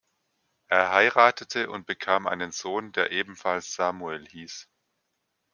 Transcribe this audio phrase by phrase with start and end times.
[0.67, 4.67] Er heiratete und bekam einen Sohn, der ebenfalls Samuel hieß.